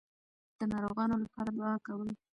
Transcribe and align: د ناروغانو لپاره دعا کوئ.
د 0.59 0.61
ناروغانو 0.71 1.15
لپاره 1.23 1.49
دعا 1.57 1.75
کوئ. 1.85 2.11